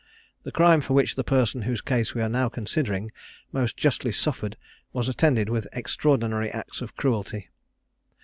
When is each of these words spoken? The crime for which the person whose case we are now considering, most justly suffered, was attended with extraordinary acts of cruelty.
The 0.41 0.51
crime 0.51 0.81
for 0.81 0.95
which 0.95 1.15
the 1.15 1.23
person 1.23 1.61
whose 1.61 1.79
case 1.79 2.15
we 2.15 2.23
are 2.23 2.27
now 2.27 2.49
considering, 2.49 3.11
most 3.51 3.77
justly 3.77 4.11
suffered, 4.11 4.57
was 4.93 5.07
attended 5.07 5.47
with 5.47 5.67
extraordinary 5.73 6.49
acts 6.49 6.81
of 6.81 6.95
cruelty. 6.95 7.51